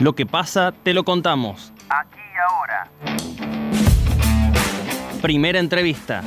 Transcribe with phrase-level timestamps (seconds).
[0.00, 1.72] Lo que pasa, te lo contamos.
[1.88, 2.88] Aquí y ahora.
[5.20, 6.22] Primera entrevista.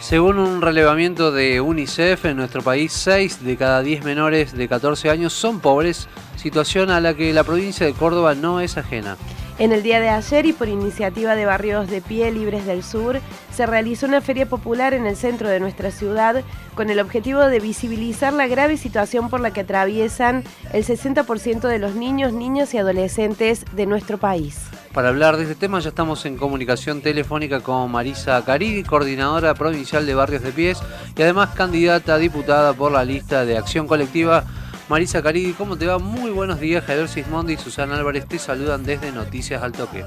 [0.00, 5.10] Según un relevamiento de UNICEF, en nuestro país 6 de cada 10 menores de 14
[5.10, 9.18] años son pobres, situación a la que la provincia de Córdoba no es ajena.
[9.60, 13.20] En el día de ayer y por iniciativa de Barrios de Pie Libres del Sur,
[13.52, 16.42] se realizó una feria popular en el centro de nuestra ciudad
[16.74, 21.78] con el objetivo de visibilizar la grave situación por la que atraviesan el 60% de
[21.78, 24.56] los niños, niñas y adolescentes de nuestro país.
[24.94, 30.06] Para hablar de este tema ya estamos en comunicación telefónica con Marisa Caridi, coordinadora provincial
[30.06, 30.78] de Barrios de Pies
[31.14, 34.42] y además candidata a diputada por la lista de Acción Colectiva
[34.90, 36.00] Marisa Caridi, ¿cómo te va?
[36.00, 36.84] Muy buenos días.
[36.84, 40.02] Javier Sismondi y Susana Álvarez te saludan desde Noticias al Toque.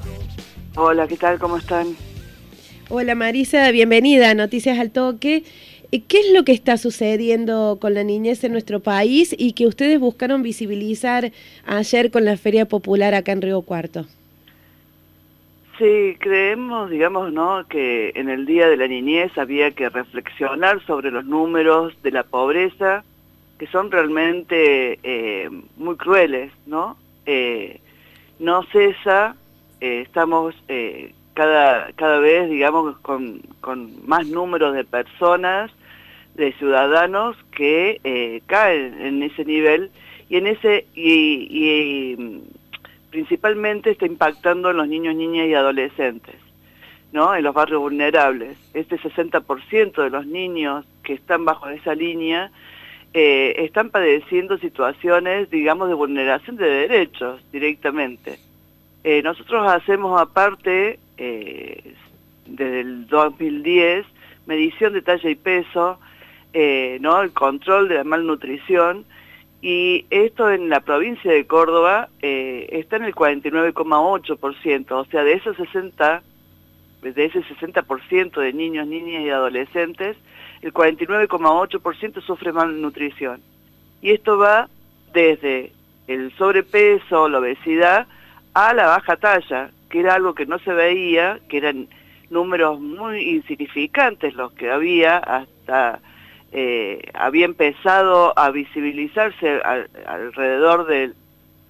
[0.76, 1.40] Hola, ¿qué tal?
[1.40, 1.96] ¿Cómo están?
[2.90, 5.46] Hola Marisa, bienvenida a Noticias al Toque.
[5.94, 9.68] Eh, ¿Qué es lo que está sucediendo con la niñez en nuestro país y que
[9.68, 11.32] ustedes buscaron visibilizar
[11.66, 14.06] ayer con la Feria Popular acá en Río Cuarto?
[15.78, 17.66] Sí, creemos, digamos, ¿no?
[17.70, 22.24] que en el Día de la Niñez había que reflexionar sobre los números de la
[22.24, 23.06] pobreza,
[23.64, 26.98] que son realmente eh, muy crueles, ¿no?
[27.26, 27.80] Eh,
[28.38, 29.38] no cesa,
[29.80, 30.54] eh, estamos
[31.34, 35.72] cada, cada vez, digamos, con, con, más números de personas,
[36.36, 39.92] de ciudadanos que caen en ese nivel
[40.28, 42.44] y en ese y, y
[43.12, 46.36] principalmente está impactando en los niños, niñas y adolescentes.
[47.14, 47.34] ¿no?
[47.34, 48.58] en los barrios vulnerables.
[48.74, 52.52] Este 60% de los niños que están bajo esa línea
[53.14, 58.40] eh, están padeciendo situaciones, digamos, de vulneración de derechos directamente.
[59.04, 61.94] Eh, nosotros hacemos aparte, eh,
[62.48, 64.08] desde el 2010,
[64.48, 66.00] medición de talla y peso,
[67.00, 67.22] ¿no?
[67.22, 69.06] el control de la malnutrición,
[69.62, 75.56] y esto en la provincia de Córdoba está en el 49,8%, o sea, de esos
[75.56, 76.22] 60,
[77.12, 80.18] de ese 60% de niños, niñas y adolescentes,
[80.62, 83.42] el 49,8% sufre malnutrición.
[84.02, 84.70] Y esto va
[85.14, 85.72] desde
[86.08, 88.08] el sobrepeso, la obesidad,
[88.54, 91.88] a la baja talla, que era algo que no se veía, que eran
[92.30, 96.00] números muy insignificantes los que había hasta
[96.52, 99.60] eh, había empezado a visibilizarse
[100.06, 101.16] alrededor del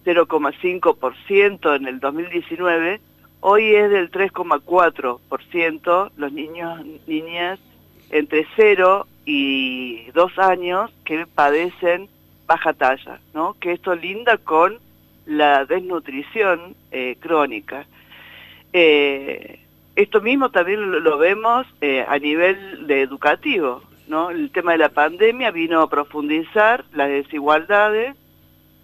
[0.05, 2.99] 0,5% en el 2019,
[3.45, 7.59] hoy es del 3,4% los niños, niñas
[8.09, 12.07] entre 0 y 2 años que padecen
[12.45, 13.57] baja talla, ¿no?
[13.59, 14.79] que esto linda con
[15.25, 17.85] la desnutrición eh, crónica.
[18.71, 19.59] Eh,
[19.97, 24.31] esto mismo también lo, vemos eh, a nivel educativo, ¿no?
[24.31, 28.15] El tema de la pandemia vino a profundizar las desigualdades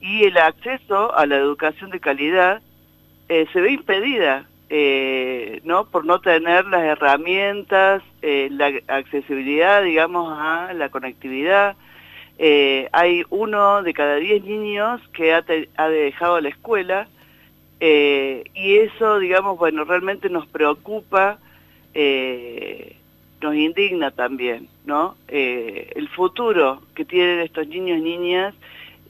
[0.01, 2.61] y el acceso a la educación de calidad
[3.27, 5.85] se ve impedida eh, ¿no?
[5.85, 11.75] por no tener las herramientas, eh, la accesibilidad, digamos, a la conectividad.
[12.37, 15.41] Eh, hay uno de cada diez niños que ha,
[15.89, 17.07] dejado la escuela
[17.81, 21.39] y eso, digamos, bueno, realmente nos preocupa,
[23.41, 25.15] nos indigna también, ¿no?
[25.29, 28.53] el futuro que tienen estos niños y niñas,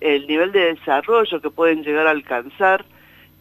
[0.01, 2.85] el nivel de desarrollo que pueden llegar a alcanzar,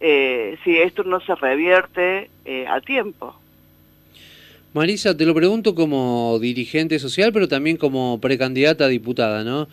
[0.00, 3.34] eh, si esto no se revierte eh, a tiempo.
[4.72, 9.68] Marisa, te lo pregunto como dirigente social, pero también como precandidata a diputada, ¿no?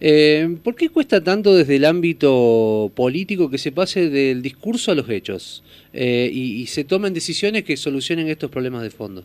[0.00, 4.94] Eh, ¿Por qué cuesta tanto desde el ámbito político que se pase del discurso a
[4.94, 9.24] los hechos y, se tomen decisiones que solucionen estos problemas de fondo?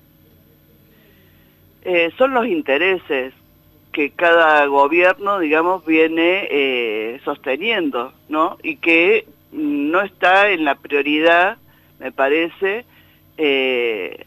[2.18, 3.34] son los intereses
[3.92, 8.58] que cada gobierno, digamos, viene sosteniendo, ¿no?
[8.64, 11.58] Y que no está en la prioridad,
[12.00, 12.86] me parece,
[13.38, 14.26] eh,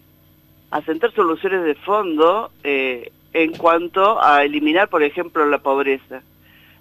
[0.71, 6.23] asentar soluciones de fondo eh, en cuanto a eliminar, por ejemplo, la pobreza.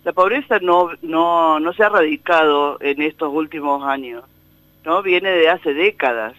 [0.03, 4.23] La pobreza no, no, no se ha radicado en estos últimos años,
[4.85, 5.01] ¿no?
[5.01, 6.35] Viene de hace décadas,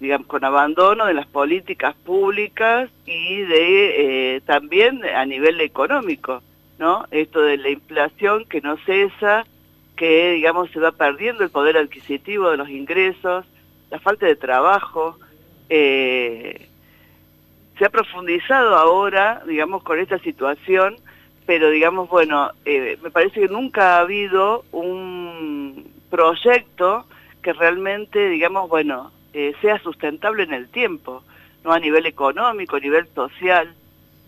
[0.00, 6.42] digamos, con abandono de las políticas públicas y de eh, también a nivel económico,
[6.78, 7.06] ¿no?
[7.10, 9.46] Esto de la inflación que no cesa,
[9.96, 13.46] que, digamos, se va perdiendo el poder adquisitivo de los ingresos,
[13.90, 15.18] la falta de trabajo.
[15.68, 16.68] Eh,
[17.78, 20.96] se ha profundizado ahora, digamos, con esta situación,
[21.46, 27.06] pero, digamos, bueno, eh, me parece que nunca ha habido un proyecto
[27.42, 31.22] que realmente, digamos, bueno, eh, sea sustentable en el tiempo.
[31.64, 33.74] no a nivel económico, a nivel social.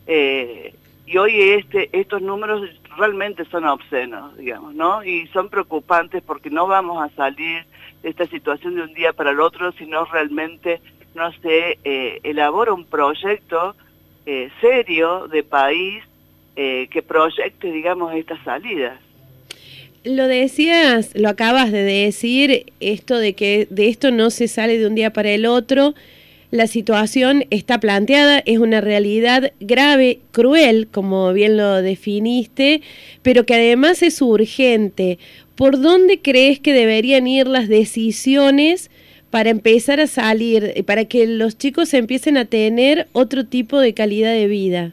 [0.09, 2.69] Y hoy este, estos números
[2.99, 5.05] realmente son obscenos, digamos, ¿no?
[5.05, 7.65] Y son preocupantes porque no vamos a salir
[8.03, 10.81] de esta situación de un día para el otro, sino realmente
[11.15, 13.75] no se eh, elabora un proyecto
[14.27, 16.05] eh, serio de país
[16.57, 19.01] eh, que proyecte, digamos, estas salidas.
[20.05, 24.87] Lo decías, lo acabas de decir, esto de que de esto no se sale de
[24.87, 25.95] un día para el otro
[26.51, 32.81] la situación está planteada, es una realidad grave, cruel, como bien lo definiste,
[33.23, 35.19] pero que además es urgente.
[35.57, 38.91] ¿Por dónde crees que deberían ir las decisiones
[39.31, 44.33] para empezar a salir, para que los chicos empiecen a tener otro tipo de calidad
[44.33, 44.93] de vida?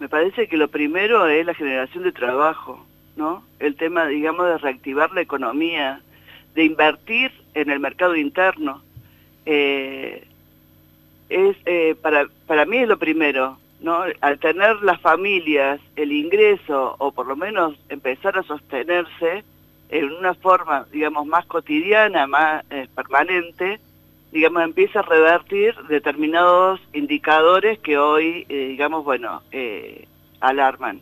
[0.00, 2.86] Me parece que lo primero es la generación de trabajo,
[3.16, 3.42] ¿no?
[3.58, 6.00] El tema, digamos, de reactivar la economía,
[6.54, 8.85] de invertir en el mercado interno
[9.46, 10.26] eh,
[11.28, 14.04] es eh, para, para mí es lo primero, ¿no?
[14.20, 19.44] Al tener las familias el ingreso, o por lo menos empezar a sostenerse
[19.88, 23.78] en una forma, digamos, más cotidiana, más eh, permanente,
[24.32, 29.42] digamos, empieza a revertir determinados indicadores que hoy, digamos, bueno,
[30.40, 31.00] alarman.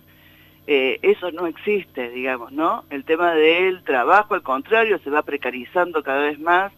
[0.67, 2.85] eso no existe, digamos, ¿no?
[2.90, 6.73] El tema del trabajo, al contrario, se va precarizando cada vez más,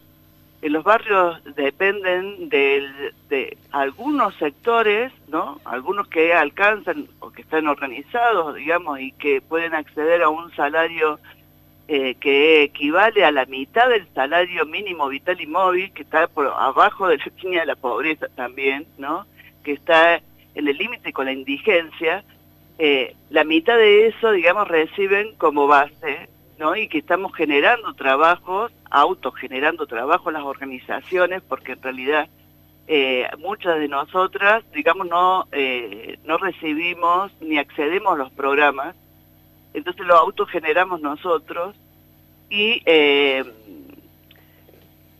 [0.62, 5.60] en los barrios dependen de, algunos sectores, ¿no?
[5.64, 11.20] Algunos que alcanzan o que están organizados, digamos, y que pueden acceder a un salario
[11.88, 16.46] eh, que equivale a la mitad del salario mínimo vital y móvil, que está por
[16.46, 19.26] abajo de la línea de la pobreza también, ¿no?
[19.62, 22.24] Que está en el límite con la indigencia.
[22.78, 26.15] Eh, la mitad de eso, digamos, reciben como base
[26.58, 26.74] ¿no?
[26.76, 32.28] y que estamos generando trabajos, autogenerando trabajo las organizaciones, porque en realidad
[32.88, 38.94] eh, muchas de nosotras, digamos, no, eh, no recibimos ni accedemos a los programas,
[39.74, 41.76] entonces lo autogeneramos nosotros
[42.48, 43.44] y, eh,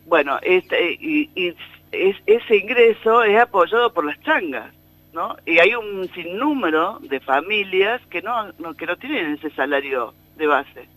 [0.05, 1.55] bueno, este, y,
[1.91, 4.73] ese ingreso es apoyado por las changas.
[5.13, 5.35] ¿no?
[5.45, 10.87] Y hay un sinnúmero de familias que no, que no tienen ese salario de base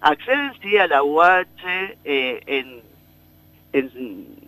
[0.00, 2.82] acceden sí a la UH en,
[3.72, 4.38] en,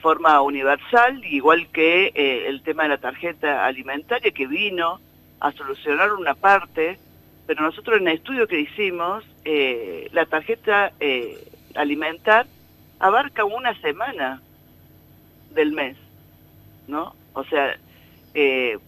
[0.00, 4.98] forma universal, igual que eh, el tema de la tarjeta alimentaria que vino
[5.40, 6.98] a solucionar una parte,
[7.46, 10.92] pero nosotros en el estudio que hicimos, eh, la tarjeta
[11.74, 12.46] alimentar
[12.98, 14.40] abarca una semana
[15.50, 15.98] del mes,
[16.88, 17.14] ¿no?
[17.34, 17.78] O sea,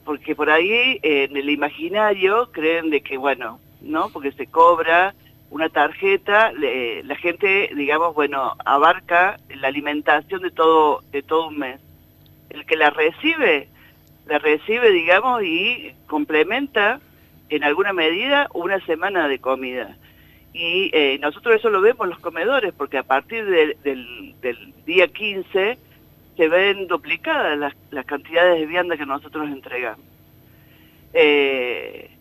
[0.04, 4.08] porque por ahí en el imaginario creen de que, bueno, ¿no?
[4.08, 5.14] Porque se cobra
[5.50, 11.81] una tarjeta, la gente, digamos, bueno, abarca la alimentación de todo, de todo un mes.
[12.50, 13.69] El que la recibe,
[14.26, 17.00] la recibe, digamos, y complementa
[17.48, 19.96] en alguna medida una semana de comida.
[20.52, 24.34] Y eh, nosotros eso lo vemos los comedores, porque a partir del,
[24.84, 25.78] día 15
[26.37, 30.04] se ven duplicadas las, las cantidades de vianda que nosotros entregamos.
[31.12, 32.15] Eh,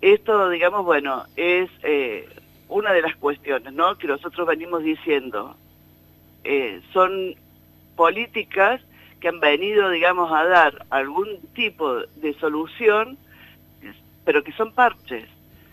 [0.00, 2.28] esto, digamos, bueno, es eh,
[2.68, 3.96] una de las cuestiones, ¿no?
[3.96, 5.56] Que nosotros venimos diciendo.
[6.44, 7.34] Eh, son
[7.96, 8.80] políticas
[9.20, 13.18] que han venido, digamos, a dar algún tipo de solución,
[14.24, 15.28] pero que son parches,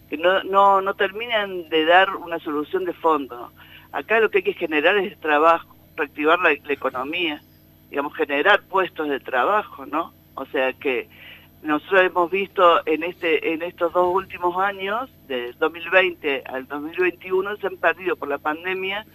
[0.09, 3.51] que no, no, no terminan de dar una solución de fondo.
[3.91, 7.41] Acá lo que hay que generar es trabajo, reactivar la, la economía,
[7.89, 10.13] digamos, generar puestos de trabajo, ¿no?
[10.33, 11.07] O sea que
[11.65, 17.67] nosotros hemos visto en, este, en estos dos últimos años, de 2020 al 2021, se
[17.67, 19.05] han perdido por la pandemia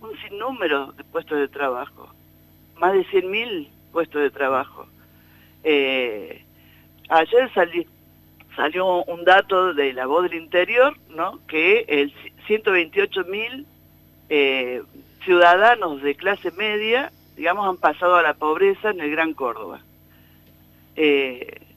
[0.00, 2.08] un sinnúmero de puestos de trabajo,
[2.78, 4.86] más de 100.000 puestos de trabajo.
[5.64, 6.44] Eh,
[7.10, 7.50] ayer
[8.56, 11.40] salió un dato de la voz del interior, ¿no?
[11.46, 12.14] que el
[12.48, 13.66] 128.000
[14.30, 14.82] eh,
[15.24, 19.80] ciudadanos de clase media, digamos, han pasado a la pobreza en el Gran Córdoba.
[20.96, 21.67] Eh,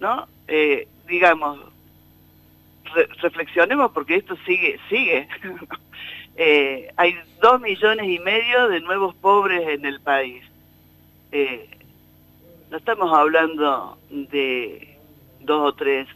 [0.00, 0.26] ¿no?
[0.48, 1.60] Eh, digamos,
[3.20, 5.28] reflexionemos porque esto sigue, sigue.
[6.36, 10.42] eh, hay dos millones y medio de nuevos pobres en el país.
[11.30, 11.68] Eh,
[12.70, 14.96] no estamos hablando de
[15.40, 16.08] dos o tres.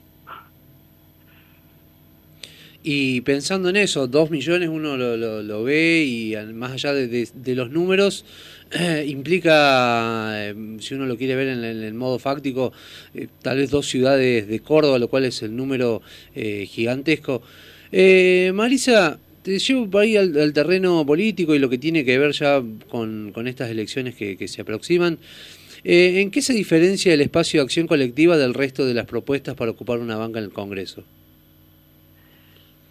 [2.86, 7.70] Y pensando en eso, dos millones uno lo, lo, ve y más allá de, los
[7.70, 8.26] números,
[9.06, 12.74] implica, em, si uno lo quiere ver en, el modo fáctico,
[13.14, 16.02] eh, tal vez dos ciudades de Córdoba, lo cual es el número
[16.34, 17.40] eh, gigantesco.
[17.90, 22.62] Eh, Marisa, te llevo ahí al, terreno político y lo que tiene que ver ya
[22.88, 25.18] con, estas elecciones que, se aproximan.
[25.84, 29.54] Eh, ¿En qué se diferencia el espacio de acción colectiva del resto de las propuestas
[29.54, 31.04] para ocupar una banca en el Congreso?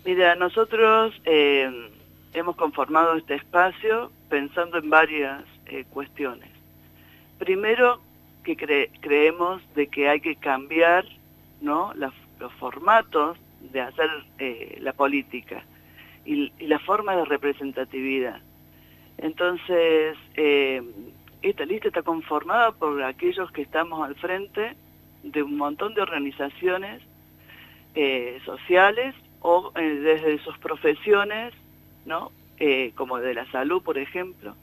[0.05, 1.89] Mira, nosotros eh,
[2.33, 6.49] hemos conformado este espacio pensando en varias eh, cuestiones.
[7.39, 8.01] Primero,
[8.43, 8.57] que
[8.99, 11.05] creemos de que hay que cambiar
[11.61, 13.37] los formatos
[13.71, 15.63] de hacer eh, la política
[16.25, 18.41] y, la forma de representatividad.
[19.19, 20.17] Entonces,
[21.41, 24.75] esta lista está conformada por aquellos que estamos al frente
[25.23, 27.01] de un montón de organizaciones
[28.43, 31.53] sociales o eh, desde sus profesiones,
[32.05, 32.31] ¿no?
[32.57, 34.55] Eh, como de la salud, por ejemplo,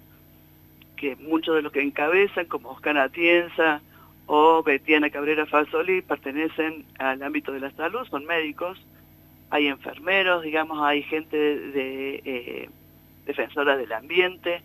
[0.96, 3.82] que muchos de los que encabezan, como Oscar Atienza
[4.26, 8.82] o Betiana Cabrera Fasoli, pertenecen al ámbito de la salud, son médicos,
[9.50, 12.70] hay enfermeros, digamos, hay gente de, eh,
[13.26, 14.62] defensora del ambiente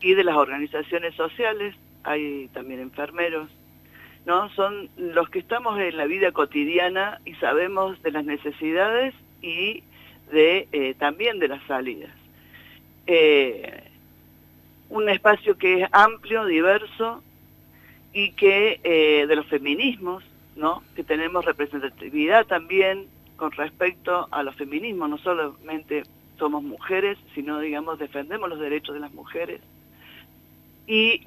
[0.00, 3.48] y de las organizaciones sociales, hay también enfermeros,
[4.24, 4.48] ¿no?
[4.50, 9.14] Son los que estamos en la vida cotidiana y sabemos de las necesidades
[9.46, 9.82] y
[10.32, 12.10] de, eh, también de las salidas.
[13.06, 13.84] Eh,
[14.90, 17.22] un espacio que es amplio, diverso
[18.12, 20.24] y que eh, de los feminismos,
[20.56, 20.82] ¿no?
[20.96, 26.02] que tenemos representatividad también con respecto a los feminismos, no solamente
[26.38, 29.60] somos mujeres, sino digamos defendemos los derechos de las mujeres.
[30.88, 31.20] Y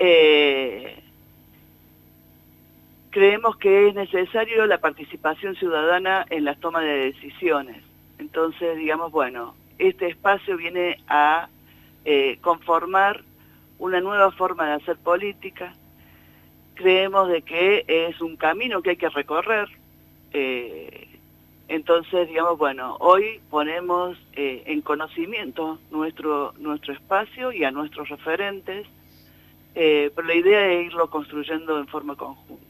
[3.12, 7.89] creemos que es necesario la participación ciudadana en las tomas de decisiones.
[8.20, 11.50] Entonces, digamos, bueno, este espacio viene a
[12.06, 13.24] eh, conformar
[13.80, 15.74] una nueva forma de hacer política.
[16.76, 19.70] Creemos de que es un camino que hay que recorrer.
[20.34, 21.08] Eh,
[21.70, 28.86] entonces, digamos, bueno, hoy ponemos eh, en conocimiento nuestro, nuestro espacio y a nuestros referentes,
[29.74, 32.66] pero la idea es irlo construyendo en forma conjunta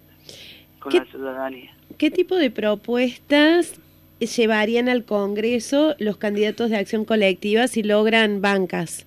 [0.80, 1.74] con la ciudadanía.
[1.98, 3.80] ¿Qué tipo de propuestas
[4.28, 9.06] llevarían al Congreso los candidatos de acción colectiva si logran bancas?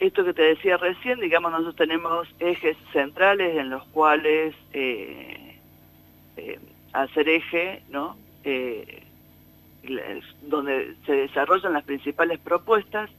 [0.00, 5.56] Esto que te decía recién, digamos, nosotros tenemos ejes centrales en los cuales eh,
[6.36, 6.58] eh,
[6.92, 8.16] hacer eje, ¿no?
[8.44, 9.02] Eh,
[10.42, 13.10] donde se desarrollan las principales propuestas,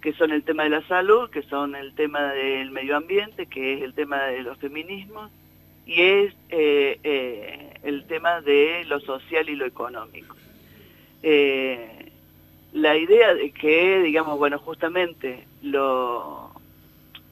[0.00, 3.74] que son el tema de la salud, que son el tema del medio ambiente, que
[3.74, 5.30] es el tema de los feminismos,
[5.86, 10.36] y es eh, eh, el tema de lo social y lo económico.
[11.22, 12.10] Eh,
[12.72, 16.50] la idea de que, digamos, bueno, justamente lo,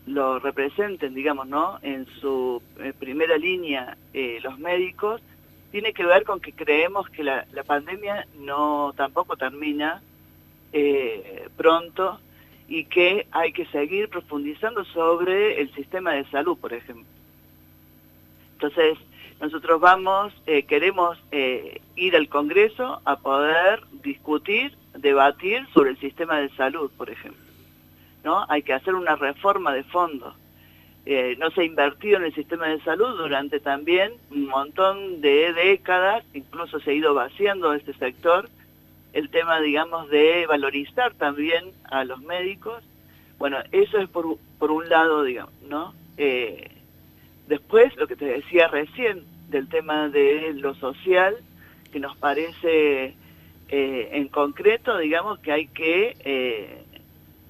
[0.07, 1.79] lo representen, digamos, ¿no?
[1.83, 2.63] En su
[2.99, 3.97] primera línea
[4.43, 5.23] los médicos,
[5.71, 10.03] tiene que ver con que creemos que la, la pandemia no tampoco termina
[11.57, 12.21] pronto
[12.69, 17.20] y que hay que seguir profundizando sobre el sistema de salud, por ejemplo.
[18.63, 18.99] Entonces,
[19.41, 26.39] nosotros vamos, eh, queremos eh, ir al Congreso a poder discutir, debatir sobre el sistema
[26.41, 27.43] de salud, por ejemplo.
[28.23, 28.45] ¿no?
[28.51, 30.35] Hay que hacer una reforma de fondo.
[31.07, 35.55] Eh, no se ha invertido en el sistema de salud durante también un montón de
[35.55, 38.51] décadas, incluso se ha ido vaciando este sector,
[39.15, 42.85] el tema, digamos, de valorizar también a los médicos.
[43.39, 45.95] Bueno, eso es por, por un lado, digamos, ¿no?
[47.51, 51.37] Después, lo que te decía recién, del tema de lo social,
[51.93, 53.17] que nos parece
[53.69, 56.85] eh, en concreto, digamos, que hay que, eh,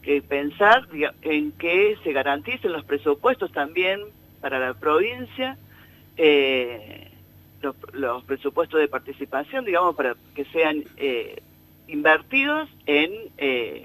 [0.01, 0.89] que pensar
[1.21, 4.01] en que se garanticen los presupuestos también
[4.41, 5.59] para la provincia,
[6.17, 7.11] eh,
[7.93, 10.83] los, presupuestos de participación, digamos, para que sean
[11.89, 13.13] invertidos en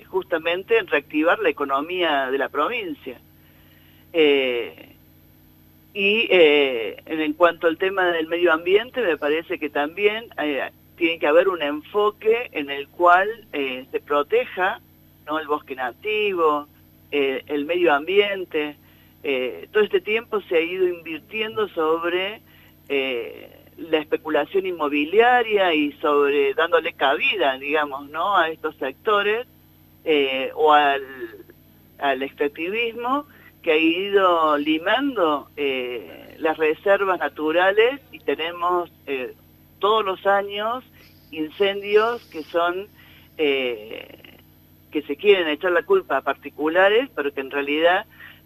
[0.06, 3.20] justamente en reactivar la economía de la provincia.
[5.96, 11.20] Y eh, en cuanto al tema del medio ambiente, me parece que también eh, tiene
[11.20, 14.82] que haber un enfoque en el cual eh, se proteja
[15.26, 15.40] ¿no?
[15.40, 16.68] el bosque nativo,
[17.12, 18.76] el medio ambiente.
[19.72, 22.42] todo este tiempo se ha ido invirtiendo sobre
[22.90, 28.36] la especulación inmobiliaria y sobre dándole cabida, digamos, ¿no?
[28.36, 29.48] a estos sectores
[30.56, 31.04] o al,
[32.00, 33.26] al extractivismo
[33.66, 39.34] que ha ido limando eh, las reservas naturales y tenemos eh,
[39.80, 40.84] todos los años
[41.32, 42.88] incendios que son
[43.40, 44.38] eh,
[44.92, 48.06] que se quieren echar la culpa a particulares, pero que en realidad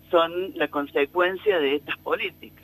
[0.09, 2.58] son la consecuencia de estas políticas.